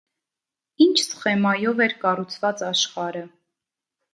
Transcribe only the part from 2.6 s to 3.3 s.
աշխարհը։